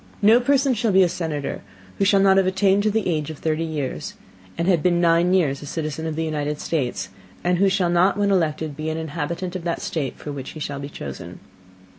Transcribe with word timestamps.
No 0.23 0.39
person 0.39 0.73
shall 0.73 0.91
be 0.91 1.03
a 1.03 1.07
Senator 1.07 1.61
who 1.99 2.05
shall 2.05 2.19
not 2.21 2.37
have 2.37 2.47
attained 2.47 2.81
to 2.81 2.89
the 2.89 3.07
Age 3.07 3.29
of 3.29 3.37
thirty 3.37 3.63
Years, 3.63 4.15
and 4.57 4.81
been 4.81 4.99
nine 4.99 5.31
Years 5.31 5.61
a 5.61 5.67
Citizen 5.67 6.07
of 6.07 6.15
the 6.15 6.23
United 6.25 6.59
States, 6.59 7.09
and 7.43 7.59
who 7.59 7.69
shall 7.69 7.91
not, 7.91 8.17
when 8.17 8.31
elected, 8.31 8.75
be 8.75 8.89
an 8.89 8.97
Inhabitant 8.97 9.55
of 9.55 9.63
that 9.63 9.79
State 9.79 10.17
for 10.17 10.31
which 10.31 10.53
he 10.53 10.59
shall 10.59 10.79
be 10.79 10.89
chosen. 10.89 11.39